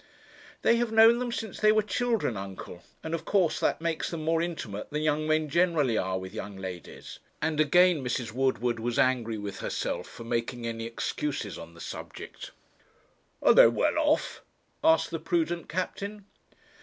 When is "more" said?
4.25-4.41